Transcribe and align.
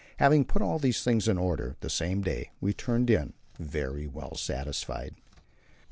Having 0.17 0.45
put 0.45 0.63
all 0.63 0.79
these 0.79 1.03
things 1.03 1.27
in 1.27 1.37
order 1.37 1.75
the 1.81 1.87
same 1.87 2.23
day, 2.23 2.49
we 2.59 2.73
turned 2.73 3.07
in, 3.07 3.33
very 3.59 4.07
well 4.07 4.33
satisfied. 4.33 5.13